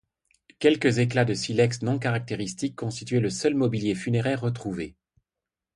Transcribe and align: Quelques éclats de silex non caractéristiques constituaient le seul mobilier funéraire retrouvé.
Quelques 0.57 0.97
éclats 0.97 1.25
de 1.25 1.35
silex 1.35 1.83
non 1.83 1.99
caractéristiques 1.99 2.75
constituaient 2.75 3.19
le 3.19 3.29
seul 3.29 3.53
mobilier 3.53 3.93
funéraire 3.93 4.41
retrouvé. 4.41 4.95